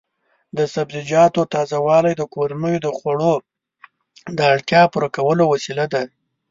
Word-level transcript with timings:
د 0.57 0.59
سبزیجاتو 0.73 1.41
تازه 1.53 1.77
والي 1.87 2.13
د 2.17 2.21
کورنیو 2.33 2.83
د 2.85 2.87
خوړو 2.97 3.35
د 4.37 4.39
اړتیا 4.53 4.81
پوره 4.91 5.09
کولو 5.17 5.43
وسیله 5.53 5.85
ده. 5.93 6.03